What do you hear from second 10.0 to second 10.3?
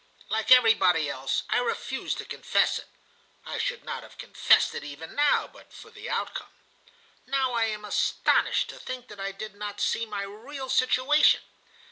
my